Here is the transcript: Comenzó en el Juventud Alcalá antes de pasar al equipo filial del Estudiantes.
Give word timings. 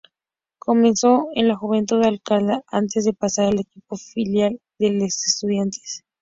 Comenzó 0.57 1.27
en 1.35 1.45
el 1.51 1.55
Juventud 1.55 2.03
Alcalá 2.03 2.63
antes 2.71 3.05
de 3.05 3.13
pasar 3.13 3.45
al 3.49 3.59
equipo 3.59 3.97
filial 3.97 4.59
del 4.79 4.99
Estudiantes. 5.03 6.03